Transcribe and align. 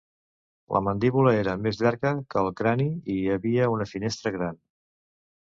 La 0.75 0.79
mandíbula 0.85 1.33
era 1.41 1.53
més 1.65 1.81
llarga 1.81 2.13
que 2.33 2.41
el 2.43 2.49
crani, 2.63 2.89
i 2.95 3.19
hi 3.19 3.29
havia 3.37 3.69
una 3.77 3.89
finestra 3.93 4.35
gran. 4.41 4.59